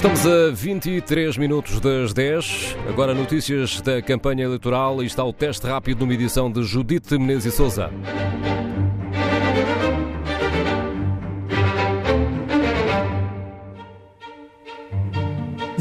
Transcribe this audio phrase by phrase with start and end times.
[0.00, 2.74] Estamos a 23 minutos das 10.
[2.88, 7.52] Agora notícias da campanha eleitoral e está o teste rápido numa edição de Judite Menezes
[7.52, 7.90] e Souza.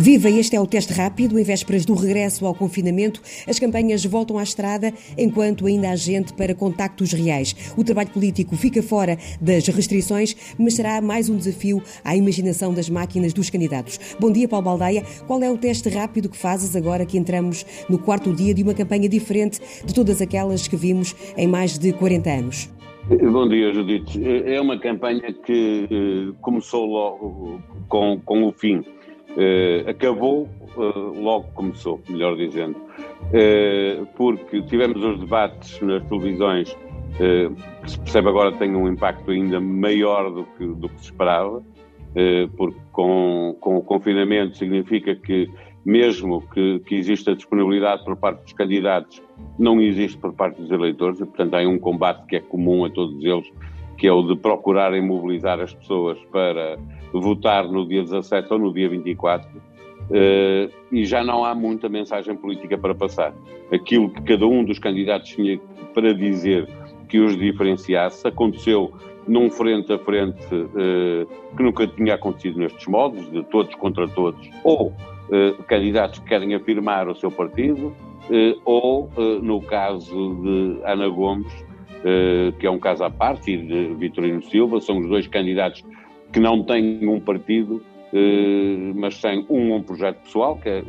[0.01, 1.37] Viva, este é o teste rápido.
[1.37, 6.31] Em vésperas do regresso ao confinamento, as campanhas voltam à estrada enquanto ainda há gente
[6.31, 7.73] para contactos reais.
[7.75, 12.89] O trabalho político fica fora das restrições, mas será mais um desafio à imaginação das
[12.89, 13.99] máquinas dos candidatos.
[14.17, 15.03] Bom dia, Paulo Baldaia.
[15.27, 18.73] Qual é o teste rápido que fazes agora que entramos no quarto dia de uma
[18.73, 22.69] campanha diferente de todas aquelas que vimos em mais de 40 anos?
[23.09, 24.21] Bom dia, Judite.
[24.23, 27.59] É uma campanha que eh, começou logo
[27.89, 28.81] com, com o fim
[29.39, 36.75] Uh, acabou uh, logo começou, melhor dizendo, uh, porque tivemos os debates nas televisões
[37.83, 41.61] que se percebe agora têm um impacto ainda maior do que, do que se esperava,
[42.55, 45.49] porque com, com o confinamento significa que
[45.83, 49.21] mesmo que, que exista disponibilidade por parte dos candidatos,
[49.57, 52.89] não existe por parte dos eleitores, e portanto há um combate que é comum a
[52.89, 53.51] todos eles,
[53.99, 56.79] que é o de procurarem mobilizar as pessoas para
[57.11, 59.61] votar no dia 17 ou no dia 24, uh,
[60.09, 63.33] eh, e já não há muita mensagem política para passar.
[63.71, 65.59] Aquilo que cada um dos candidatos tinha
[65.93, 66.67] para dizer
[67.09, 68.93] que os diferenciasse aconteceu
[69.27, 71.27] num frente a frente uh,
[71.57, 76.55] que nunca tinha acontecido nestes modos, de todos contra todos, ou uh, candidatos que querem
[76.55, 77.93] afirmar o seu partido,
[78.63, 79.09] ou,
[79.41, 81.51] no caso de Ana Gomes,
[82.59, 85.83] que é um caso à parte, e de Vitorino Silva, são os dois candidatos
[86.31, 87.81] que não tem um partido,
[88.13, 90.83] eh, mas tem um, um projeto pessoal, que é eh,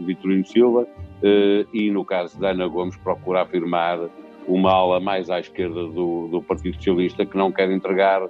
[0.00, 0.86] Vitorino Silva,
[1.22, 3.98] eh, e no caso da Ana Gomes procura afirmar
[4.46, 8.28] uma ala mais à esquerda do, do Partido Socialista que não quer entregar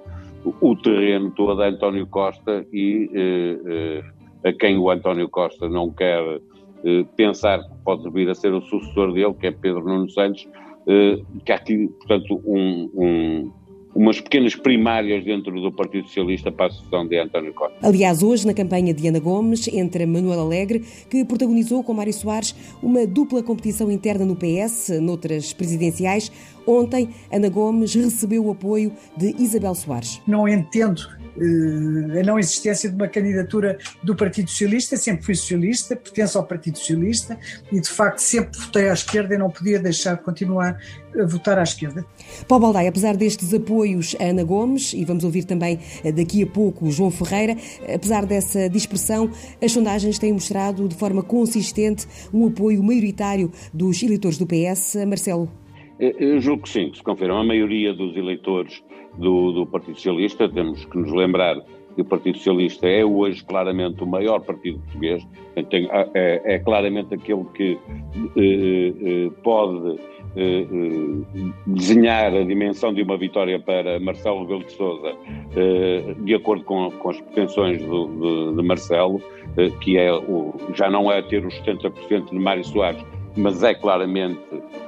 [0.61, 3.09] o terreno todo a António Costa e
[4.43, 6.39] a quem o António Costa não quer
[7.17, 10.47] pensar que pode vir a ser o sucessor dele, que é Pedro Nuno Santos,
[11.43, 13.51] que há aqui, portanto, um, um
[13.95, 17.75] umas pequenas primárias dentro do Partido Socialista para a sucessão de António Costa.
[17.81, 22.53] Aliás, hoje, na campanha de Ana Gomes, entra Manuel Alegre, que protagonizou com Mário Soares
[22.83, 26.29] uma dupla competição interna no PS, noutras presidenciais.
[26.67, 30.21] Ontem, Ana Gomes recebeu o apoio de Isabel Soares.
[30.27, 35.95] Não entendo eh, a não existência de uma candidatura do Partido Socialista, sempre fui socialista,
[35.95, 37.37] pertenço ao Partido Socialista
[37.71, 40.79] e de facto sempre votei à esquerda e não podia deixar de continuar
[41.17, 42.05] a votar à esquerda.
[42.47, 46.47] Paulo Baldaia, apesar destes apoios a Ana Gomes, e vamos ouvir também eh, daqui a
[46.47, 47.55] pouco o João Ferreira,
[47.93, 49.29] apesar dessa dispersão,
[49.61, 55.49] as sondagens têm mostrado de forma consistente um apoio maioritário dos eleitores do PS Marcelo.
[55.97, 57.39] Eu julgo que sim, que se confirma.
[57.39, 58.81] A maioria dos eleitores
[59.17, 61.57] do, do Partido Socialista, temos que nos lembrar
[61.95, 65.25] que o Partido Socialista é hoje claramente o maior partido português,
[65.69, 67.79] tem, é, é, claramente aquele que
[68.35, 68.93] eh,
[69.27, 69.97] eh, pode
[70.35, 75.13] eh, eh, desenhar a dimensão de uma vitória para Marcelo Rebelo de Sousa
[75.55, 79.21] eh, de acordo com, com as pretensões do, de, de, Marcelo,
[79.55, 83.01] eh, que é o, já não é ter os 70% de Mário Soares,
[83.37, 84.41] mas é claramente,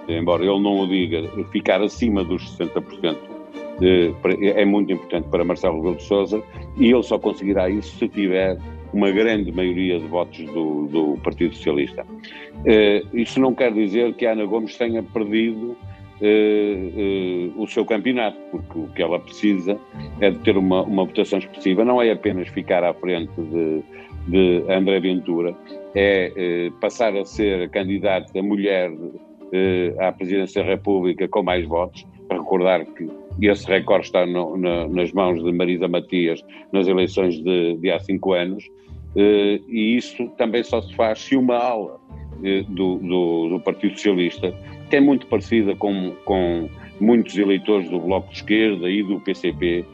[0.09, 3.37] embora ele não o diga, ficar acima dos 60%
[3.81, 6.41] é muito importante para Marcelo Rebelo de Sousa
[6.77, 8.57] e ele só conseguirá isso se tiver
[8.93, 12.03] uma grande maioria de votos do, do Partido Socialista.
[12.03, 15.77] Uh, isso não quer dizer que Ana Gomes tenha perdido
[16.21, 19.77] uh, uh, o seu campeonato, porque o que ela precisa
[20.19, 23.83] é de ter uma, uma votação expressiva, não é apenas ficar à frente de,
[24.27, 25.55] de André Ventura,
[25.94, 28.91] é passar a ser candidata mulher
[29.99, 33.09] à presidência da República com mais votos, para recordar que
[33.42, 38.00] esse recorde está no, na, nas mãos de Marisa Matias nas eleições de, de há
[38.00, 38.64] cinco anos,
[39.16, 42.00] eh, e isso também só se faz se uma ala
[42.44, 44.53] eh, do, do, do, Partido Socialista,
[44.90, 49.86] que é muito parecida com, com muitos eleitores do Bloco de Esquerda e do PCP,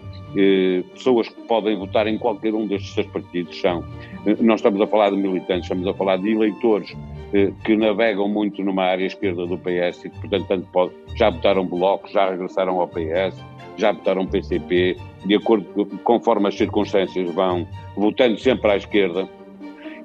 [0.94, 3.84] pessoas que podem votar em qualquer um destes seus partidos são.
[4.26, 6.96] Eh, nós estamos a falar de militantes, estamos a falar de eleitores
[7.34, 11.66] eh, que navegam muito numa área esquerda do PS e que, portanto, pode, já votaram
[11.66, 13.36] Bloco, já regressaram ao PS,
[13.78, 19.30] já votaram PCP, de acordo conforme as circunstâncias vão votando sempre à esquerda.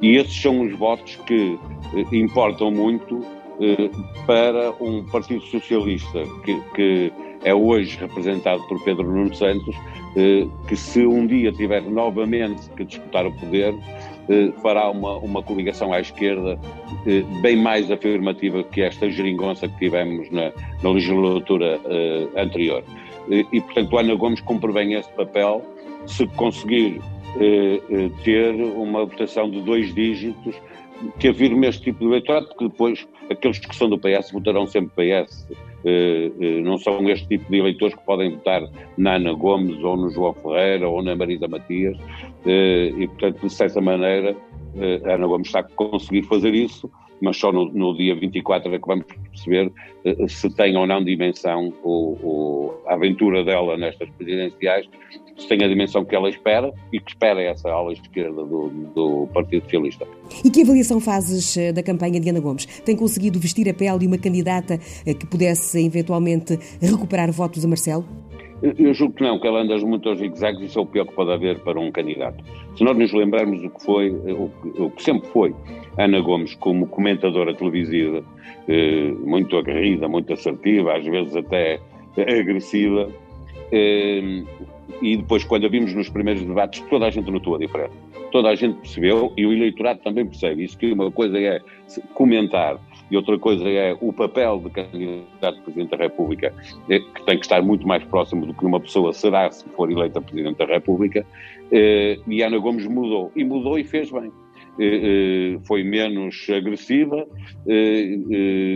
[0.01, 1.59] E esses são os votos que
[1.95, 3.25] eh, importam muito
[4.25, 7.13] para um Partido Socialista que, que
[7.45, 9.75] é hoje representado por Pedro Nuno Santos,
[10.17, 13.75] eh, que se um dia tiver novamente que disputar o poder,
[14.29, 16.59] eh, fará uma, uma coligação à esquerda
[17.07, 20.53] eh, bem mais afirmativa que esta geringonça que tivemos na,
[20.83, 21.81] na legislatura
[22.37, 22.83] anterior.
[23.31, 25.63] E, portanto, Ana Gomes cumpre bem esse papel
[26.07, 26.99] se conseguir
[28.25, 30.55] ter uma votação de dois dígitos
[31.19, 34.91] que afirme este tipo de eleitorado, porque depois aqueles que são do PS votarão sempre
[34.97, 35.47] PS.
[36.65, 38.63] Não são este tipo de eleitores que podem votar
[38.97, 41.97] na Ana Gomes ou no João Ferreira ou na Marisa Matias.
[42.47, 44.37] E, portanto, dessa maneira,
[45.05, 46.91] a Ana Gomes está a conseguir fazer isso
[47.21, 49.73] mas só no, no, dia 24 é que vamos perceber
[50.05, 54.87] uh, se tem ou não dimensão o, a aventura dela nestas presidenciais,
[55.37, 59.29] se tem a dimensão que ela espera e que espera essa ala esquerda do, do
[59.33, 60.07] Partido Socialista.
[60.45, 62.67] E que avaliação fazes eh, da campanha de Ana Gomes?
[62.67, 67.69] Tem conseguido vestir a pele de uma candidata eh, que pudesse eventualmente recuperar votos a
[67.69, 68.05] Marcelo?
[68.61, 71.15] Eu julgo que não, que ela anda muito aos zigzags isso é o pior que
[71.15, 72.43] pode haver para um candidato.
[72.77, 75.55] Se nós nos lembrarmos o que foi, o que, o que sempre foi
[75.97, 78.23] Ana Gomes como comentadora televisiva,
[78.67, 81.79] eh, muito aguerrida, muito assertiva, às vezes até
[82.17, 83.09] agressiva,
[83.71, 84.43] eh,
[85.01, 87.93] e depois quando a vimos nos primeiros debates, toda a gente notou a diferença.
[88.33, 90.65] Toda a gente percebeu e o eleitorado também percebe.
[90.65, 91.61] Isso que uma coisa é
[92.13, 92.77] comentar
[93.11, 96.55] e outra coisa é o papel de candidato a Presidente da República,
[96.89, 99.91] é, que tem que estar muito mais próximo do que uma pessoa será se for
[99.91, 101.27] eleita Presidente da República,
[101.71, 104.31] eh, e Ana Gomes mudou, e mudou e fez bem.
[104.81, 107.27] Eh, eh, foi menos agressiva,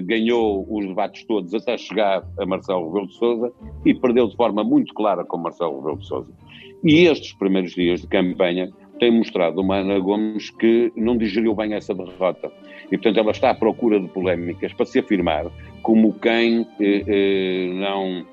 [0.04, 3.52] ganhou os debates todos até chegar a Marcelo Rebelo de Sousa
[3.84, 6.32] e perdeu de forma muito clara com Marcelo Rebelo de Sousa.
[6.84, 8.68] E estes primeiros dias de campanha
[8.98, 12.50] têm mostrado uma Ana Gomes que não digeriu bem essa derrota
[12.92, 15.46] e, portanto, ela está à procura de polémicas para se afirmar
[15.82, 18.26] como quem eh, eh, não,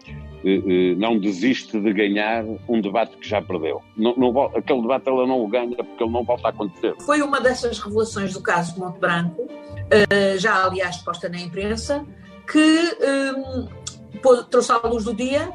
[0.43, 3.81] eh, eh, não desiste de ganhar um debate que já perdeu.
[3.95, 6.93] Não, não, aquele debate ela não o ganha porque ele não volta a acontecer.
[6.99, 9.47] Foi uma dessas revelações do caso de Monte Branco,
[9.89, 12.05] eh, já aliás exposta na imprensa,
[12.45, 15.49] que eh, trouxe à luz do dia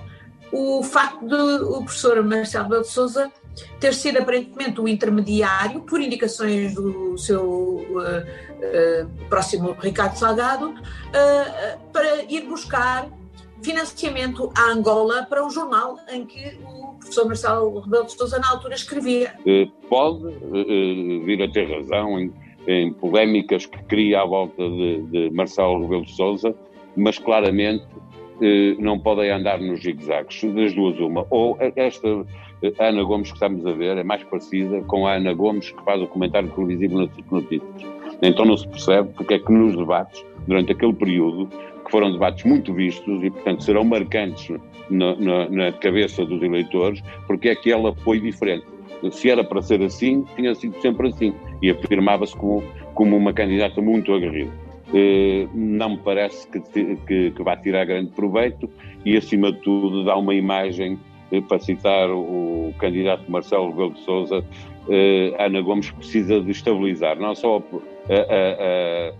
[0.51, 3.31] o facto de o professor Marcelo de Souza
[3.79, 11.91] ter sido aparentemente o intermediário, por indicações do seu uh, uh, próximo Ricardo Salgado, uh,
[11.93, 13.09] para ir buscar
[13.63, 18.51] financiamento à Angola para um jornal em que o professor Marcelo Rebelo de Sousa na
[18.51, 19.35] altura escrevia.
[19.89, 20.23] Pode
[21.25, 22.31] vir a ter razão em,
[22.67, 26.55] em polémicas que cria à volta de, de Marcelo Rebelo de Sousa,
[26.95, 27.87] mas claramente
[28.79, 31.27] não podem andar nos zigue-zagues, das duas uma.
[31.31, 32.27] Ou esta
[32.79, 35.83] a Ana Gomes que estamos a ver é mais parecida com a Ana Gomes que
[35.85, 37.95] faz o comentário televisivo nas notícias.
[38.23, 41.49] Então não se percebe porque é que nos debates, durante aquele período,
[41.85, 44.57] que foram debates muito vistos e, portanto, serão marcantes
[44.89, 48.67] na, na, na cabeça dos eleitores, porque é que ela foi diferente.
[49.11, 51.35] Se era para ser assim, tinha sido sempre assim.
[51.61, 52.63] E afirmava-se como,
[52.95, 54.51] como uma candidata muito aguerrida.
[54.95, 58.71] Eh, não me parece que, que, que vá tirar grande proveito
[59.05, 60.99] e, acima de tudo, dá uma imagem
[61.49, 64.45] para citar o candidato Marcelo Rebelo de Sousa,
[64.89, 67.63] eh, Ana Gomes precisa de estabilizar não só
[68.09, 69.13] a, a, a,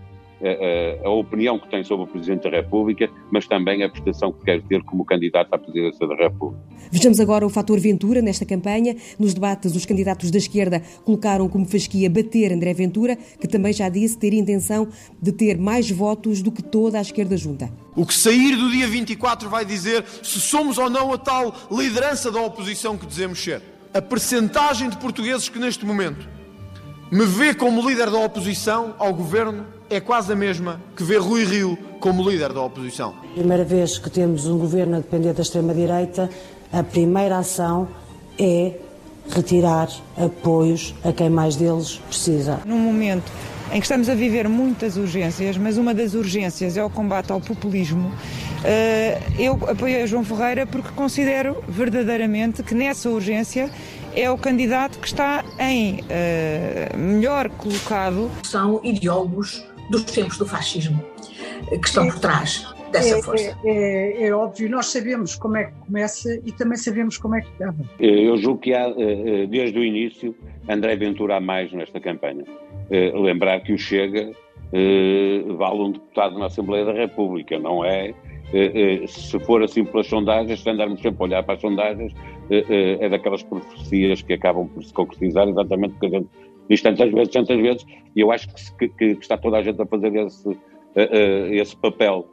[1.03, 4.61] a, opinião que tem sobre o Presidente da República, mas também a prestação que quer
[4.63, 6.61] ter como candidato à presidência da República.
[6.91, 8.95] Vejamos agora o fator Ventura nesta campanha.
[9.17, 13.89] Nos debates, os candidatos da esquerda colocaram como fasquia bater André Ventura, que também já
[13.89, 14.87] disse ter intenção
[15.21, 17.69] de ter mais votos do que toda a esquerda junta.
[17.95, 22.31] O que sair do dia 24 vai dizer se somos ou não a tal liderança
[22.31, 23.61] da oposição que dizemos ser.
[23.93, 26.27] A percentagem de portugueses que neste momento
[27.11, 31.43] me vê como líder da oposição ao governo é quase a mesma que vê Rui
[31.43, 33.13] Rio como líder da oposição.
[33.33, 36.29] Primeira vez que temos um governo a depender da extrema-direita,
[36.71, 37.87] a primeira ação
[38.37, 38.73] é
[39.29, 42.59] retirar apoios a quem mais deles precisa.
[42.65, 43.31] Num momento
[43.71, 47.41] em que estamos a viver muitas urgências, mas uma das urgências é o combate ao
[47.41, 48.11] populismo.
[48.63, 53.69] Eh, eu apoio a João Ferreira porque considero verdadeiramente que nessa urgência
[54.15, 58.31] é o candidato que está em uh, melhor colocado.
[58.43, 61.03] São ideólogos dos tempos do fascismo
[61.69, 63.57] que estão por trás dessa é, força.
[63.63, 67.41] É, é, é, óbvio, nós sabemos como é que começa e também sabemos como é
[67.41, 67.83] que acaba.
[67.99, 70.35] Eu julgo que há, eh, eh, desde o início,
[70.69, 72.43] André Ventura há mais nesta campanha.
[72.89, 74.31] Lembrar que o Chega
[75.57, 78.13] vale um deputado na Assembleia da República, não é?
[79.07, 82.13] Se for assim pelas sondagens, se andarmos sempre a olhar para as sondagens,
[82.49, 86.29] é daquelas profecias que acabam por se concretizar exatamente porque a gente
[86.69, 89.81] diz tantas vezes, tantas vezes, e eu acho que, que, que está toda a gente
[89.81, 90.57] a fazer esse,
[91.51, 92.27] esse papel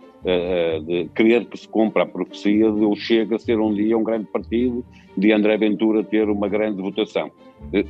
[0.86, 4.26] de querer que se cumpra a profecia de o Chega ser um dia um grande
[4.26, 4.84] partido,
[5.16, 7.30] de André Ventura ter uma grande votação.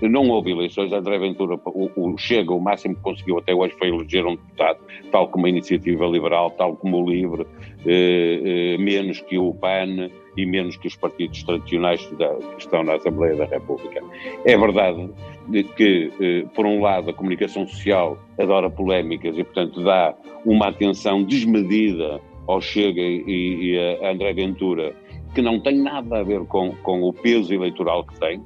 [0.03, 3.89] Não houve eleições André Ventura, o, o, Chega, o máximo que conseguiu até hoje foi
[3.89, 4.79] eleger um deputado,
[5.11, 7.47] tal como a Iniciativa Liberal, tal como o Livre,
[7.85, 12.17] eh, eh, menos que o PAN, e menos que os partidos tradicionais que
[12.59, 14.03] estão na Assembleia da República.
[14.45, 15.11] É verdade
[15.77, 20.15] que, eh, por um lado, a comunicação social adora polémicas e, portanto, dá
[20.45, 24.95] uma atenção desmedida ao Chega e, e a André Ventura,
[25.35, 28.43] que não tem nada a ver com, com o peso eleitoral que tem,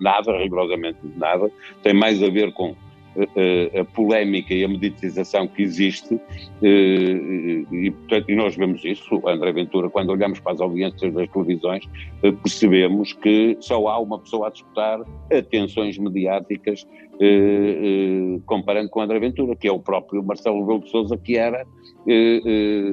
[0.00, 1.50] nada, rigorosamente nada,
[1.82, 2.74] tem mais a ver com
[3.16, 6.14] a, a polémica e a meditização que existe,
[6.62, 11.28] eh, e, portanto, e nós vemos isso, André Ventura, quando olhamos para as audiências das
[11.30, 11.88] televisões,
[12.22, 15.00] eh, percebemos que só há uma pessoa a disputar
[15.32, 16.86] atenções mediáticas
[17.20, 21.64] eh, comparando com André Ventura, que é o próprio Marcelo Rebelo de Sousa, que era,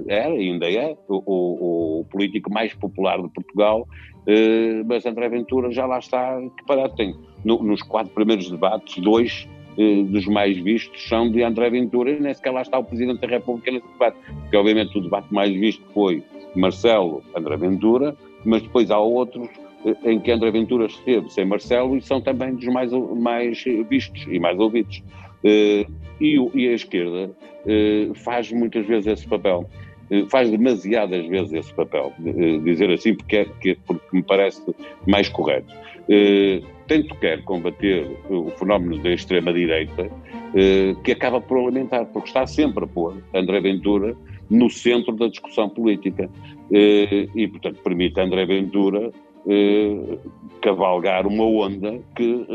[0.08, 3.88] era ainda é, o, o, político mais popular de Portugal,
[4.86, 9.48] mas André Ventura já lá está, que para tem no, nos quatro primeiros debates, dois
[9.50, 9.61] eh,
[10.10, 13.28] dos mais vistos são de André Ventura e nem sequer lá está o Presidente da
[13.28, 16.24] República nesse debate, porque obviamente o debate mais visto foi
[16.56, 19.48] Marcelo André Ventura, mas depois há outros
[19.86, 24.26] eh, em que André Ventura esteve sem Marcelo e são também dos mais, mais vistos
[24.30, 25.02] e mais ouvidos.
[25.44, 25.86] Eh,
[26.20, 27.32] e, e a esquerda
[28.16, 29.68] faz muitas vezes esse papel.
[30.30, 32.12] Faz demasiadas vezes esse papel,
[32.64, 34.62] dizer assim, porque, é, porque me parece
[35.08, 35.74] mais correto
[36.92, 40.10] tanto quer combater o fenómeno da extrema-direita,
[40.54, 44.14] eh, que acaba por alimentar, porque está sempre a pôr André Ventura
[44.50, 46.30] no centro da discussão política.
[46.70, 49.10] Eh, e, portanto, permite a André Ventura
[49.48, 50.18] eh,
[50.62, 52.46] cavalgar uma onda que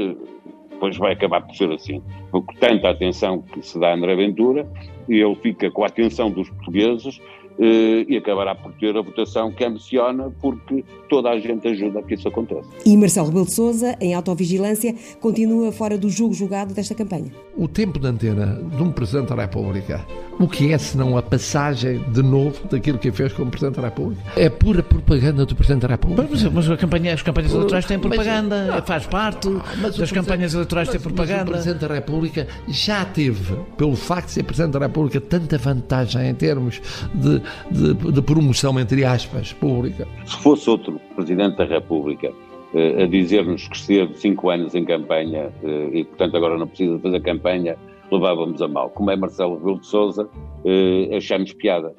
[0.69, 2.03] depois vai acabar por ser assim.
[2.31, 4.71] Porque tanta atenção que se dá a André Ventura,
[5.09, 7.21] ele fica com a atenção dos portugueses
[7.59, 12.03] eh, e acabará por ter a votação que ambiciona, porque toda a gente ajuda a
[12.03, 12.69] que isso aconteça.
[12.85, 17.33] E Marcelo Rebelo de Sousa, em autovigilância, continua fora do jogo julgado desta campanha.
[17.57, 20.07] O tempo de antena de um Presidente da República,
[20.39, 24.23] o que é senão a passagem de novo daquilo que fez como Presidente da República?
[24.37, 26.29] É pura propaganda do Presidente da República.
[26.31, 29.49] Mas, mas a campanha, as campanhas eleitorais têm propaganda, mas, faz parte
[29.81, 31.45] mas das campanhas eleitorais têm propaganda.
[31.45, 34.96] Mas o Presidente da República já teve, pelo facto de ser Presidente da República,
[35.29, 36.81] tanta vantagem em termos
[37.15, 40.07] de de, de promoção, entre aspas, pública.
[40.25, 42.33] Se fosse outro Presidente da República
[42.75, 46.99] eh, a dizer-nos que esteve cinco anos em campanha eh, e, portanto, agora não precisa
[46.99, 47.77] fazer campanha,
[48.11, 48.91] levávamos a mal.
[48.91, 50.29] Como é Marcelo Rebelo de Sousa,
[50.65, 51.95] eh, achamos piada.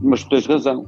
[0.00, 0.86] Mas tu tens razão.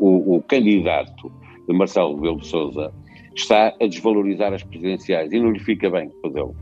[0.00, 1.30] O, o candidato
[1.68, 2.92] Marcelo Rebelo de Sousa
[3.34, 6.54] está a desvalorizar as presidenciais e não lhe fica bem fazê-lo.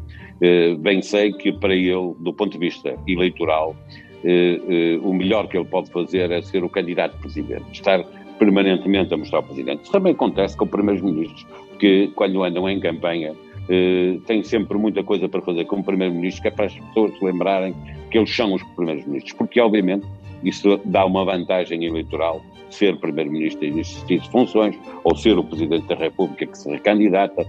[0.79, 3.77] Bem sei que para ele, do ponto de vista eleitoral,
[4.23, 8.05] eh, eh, o melhor que ele pode fazer é ser o candidato presidente, estar
[8.39, 9.83] permanentemente a mostrar ao presidente.
[9.83, 11.47] Isso também acontece com primeiros-ministros,
[11.79, 13.35] que quando andam em campanha
[13.69, 17.25] eh, têm sempre muita coisa para fazer como primeiro-ministro, que é para as pessoas se
[17.25, 17.75] lembrarem
[18.11, 20.07] que eles são os primeiros-ministros, porque obviamente
[20.45, 25.87] isso dá uma vantagem eleitoral ser primeiro-ministro e exercício de funções, ou ser o presidente
[25.87, 27.47] da República que se recandidata,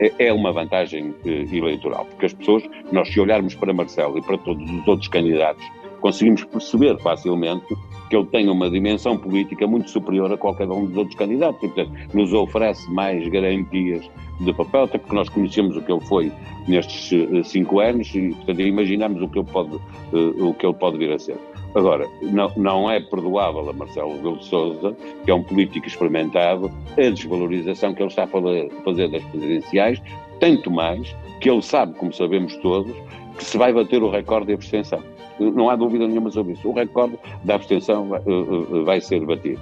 [0.00, 2.62] é, é uma vantagem eleitoral, porque as pessoas,
[2.92, 5.64] nós se olharmos para Marcelo e para todos os outros candidatos,
[6.00, 7.66] conseguimos perceber facilmente
[8.08, 11.62] que ele tem uma dimensão política muito superior a qualquer um dos outros candidatos.
[11.62, 14.10] E, portanto, nos oferece mais garantias
[14.40, 16.32] de papel, até porque nós conhecemos o que ele foi
[16.66, 20.74] nestes uh, cinco anos e, portanto, imaginamos o que ele pode, uh, o que ele
[20.74, 21.36] pode vir a ser.
[21.74, 26.70] Agora, não, não é perdoável a Marcelo Rebelo de Sousa, que é um político experimentado,
[26.92, 30.02] a desvalorização que ele está a fazer das presidenciais,
[30.40, 32.92] tanto mais que ele sabe, como sabemos todos,
[33.36, 35.02] que se vai bater o recorde de abstenção.
[35.38, 36.68] Não há dúvida nenhuma sobre isso.
[36.68, 39.60] O recorde da abstenção vai, eh, eh, vai ser batido.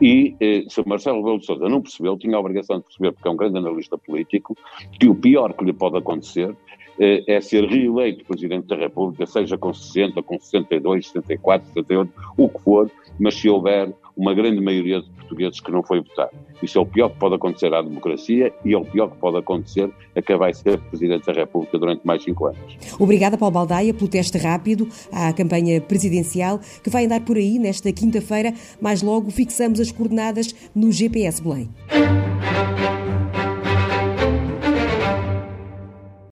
[0.00, 3.26] E eh, se Marcelo Rebelo de Sousa não percebeu, tinha a obrigação de perceber, porque
[3.26, 4.56] é um grande analista político,
[5.00, 6.54] que o pior que lhe pode acontecer
[6.98, 12.60] é ser reeleito Presidente da República, seja com 60, com 62, 64, 68, o que
[12.60, 16.30] for, mas se houver uma grande maioria de portugueses que não foi votar.
[16.62, 19.36] Isso é o pior que pode acontecer à democracia e é o pior que pode
[19.36, 22.58] acontecer a quem vai ser Presidente da República durante mais cinco anos.
[22.98, 27.92] Obrigada, Paulo Baldaia, pelo teste rápido à campanha presidencial que vai andar por aí nesta
[27.92, 28.54] quinta-feira.
[28.80, 31.68] Mais logo fixamos as coordenadas no GPS Belém.